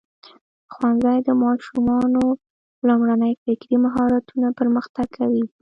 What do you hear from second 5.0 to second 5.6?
کوي.